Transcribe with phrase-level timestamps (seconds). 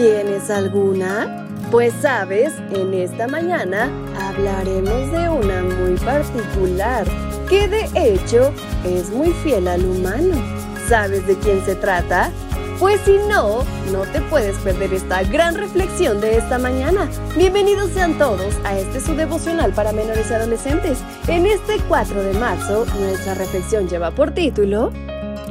[0.00, 1.46] ¿Tienes alguna?
[1.70, 7.06] Pues sabes, en esta mañana hablaremos de una muy particular
[7.50, 8.50] que de hecho
[8.86, 10.42] es muy fiel al humano.
[10.88, 12.30] ¿Sabes de quién se trata?
[12.78, 17.06] Pues si no, no te puedes perder esta gran reflexión de esta mañana.
[17.36, 20.96] Bienvenidos sean todos a este su devocional para menores y adolescentes.
[21.28, 24.92] En este 4 de marzo, nuestra reflexión lleva por título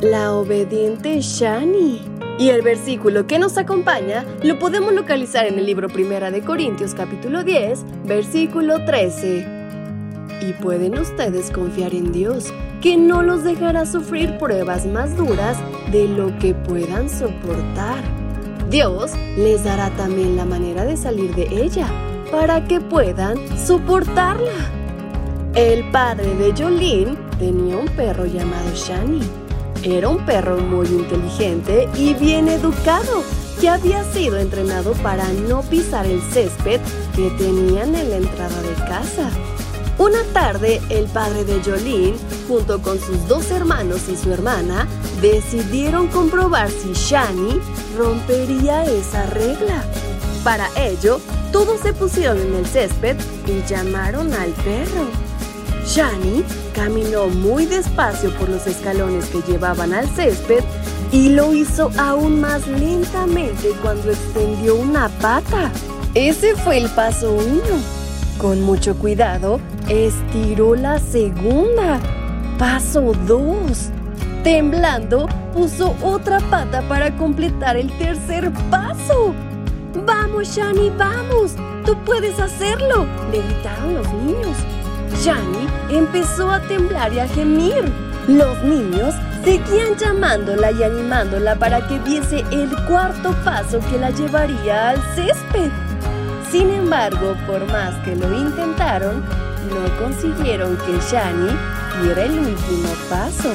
[0.00, 2.11] La obediente Shani.
[2.42, 6.92] Y el versículo que nos acompaña lo podemos localizar en el libro Primera de Corintios
[6.92, 9.46] capítulo 10, versículo 13.
[10.40, 15.56] Y pueden ustedes confiar en Dios, que no los dejará sufrir pruebas más duras
[15.92, 18.02] de lo que puedan soportar.
[18.68, 21.86] Dios les dará también la manera de salir de ella,
[22.32, 24.68] para que puedan soportarla.
[25.54, 29.20] El padre de Jolene tenía un perro llamado Shani.
[29.82, 33.22] Era un perro muy inteligente y bien educado,
[33.60, 36.80] que había sido entrenado para no pisar el césped
[37.14, 39.30] que tenían en la entrada de casa.
[39.98, 42.16] Una tarde, el padre de Jolene,
[42.48, 44.88] junto con sus dos hermanos y su hermana,
[45.20, 47.60] decidieron comprobar si Shani
[47.96, 49.84] rompería esa regla.
[50.42, 51.20] Para ello,
[51.52, 55.06] todos se pusieron en el césped y llamaron al perro.
[55.86, 56.44] Shani
[56.74, 60.62] caminó muy despacio por los escalones que llevaban al césped
[61.10, 65.70] y lo hizo aún más lentamente cuando extendió una pata.
[66.14, 67.82] Ese fue el paso uno.
[68.38, 72.00] Con mucho cuidado, estiró la segunda.
[72.58, 73.90] Paso dos.
[74.42, 79.34] Temblando, puso otra pata para completar el tercer paso.
[80.06, 81.52] ¡Vamos, Shani, vamos!
[81.84, 83.06] ¡Tú puedes hacerlo!
[83.30, 84.56] le gritaron los niños.
[85.20, 87.84] Shani empezó a temblar y a gemir.
[88.28, 89.14] Los niños
[89.44, 95.70] seguían llamándola y animándola para que diese el cuarto paso que la llevaría al césped.
[96.50, 99.22] Sin embargo, por más que lo intentaron,
[99.70, 101.50] no consiguieron que Shani
[102.02, 103.52] diera el último paso.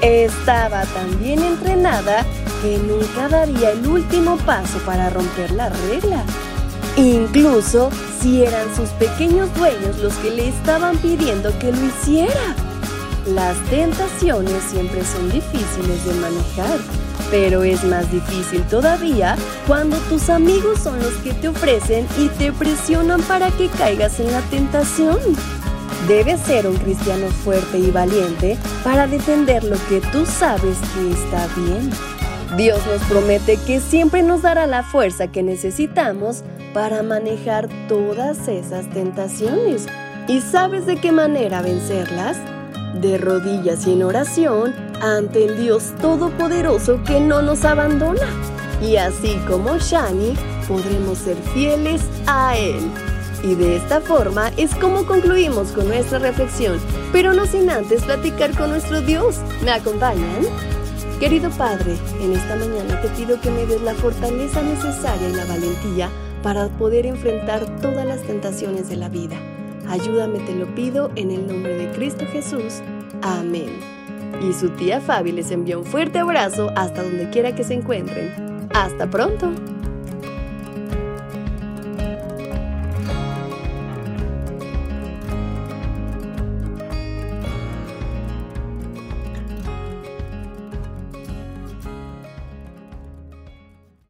[0.00, 2.24] Estaba tan bien entrenada
[2.62, 6.22] que nunca daría el último paso para romper la regla.
[6.96, 7.90] Incluso
[8.22, 12.54] si eran sus pequeños dueños los que le estaban pidiendo que lo hiciera.
[13.26, 16.78] Las tentaciones siempre son difíciles de manejar
[17.32, 22.52] pero es más difícil todavía cuando tus amigos son los que te ofrecen y te
[22.52, 25.18] presionan para que caigas en la tentación.
[26.06, 31.48] Debes ser un cristiano fuerte y valiente para defender lo que tú sabes que está
[31.56, 31.90] bien.
[32.58, 38.88] Dios nos promete que siempre nos dará la fuerza que necesitamos para manejar todas esas
[38.90, 39.86] tentaciones.
[40.28, 42.36] ¿Y sabes de qué manera vencerlas?
[43.00, 48.26] De rodillas y en oración ante el Dios Todopoderoso que no nos abandona.
[48.80, 50.34] Y así como Shani,
[50.68, 52.80] podremos ser fieles a Él.
[53.42, 56.78] Y de esta forma es como concluimos con nuestra reflexión,
[57.12, 59.40] pero no sin antes platicar con nuestro Dios.
[59.64, 60.46] ¿Me acompañan?
[61.18, 65.44] Querido Padre, en esta mañana te pido que me des la fortaleza necesaria y la
[65.44, 66.08] valentía
[66.42, 69.36] para poder enfrentar todas las tentaciones de la vida.
[69.88, 72.80] Ayúdame, te lo pido, en el nombre de Cristo Jesús.
[73.22, 74.02] Amén
[74.40, 78.68] y su tía Fabi les envía un fuerte abrazo hasta donde quiera que se encuentren.
[78.74, 79.52] ¡Hasta pronto!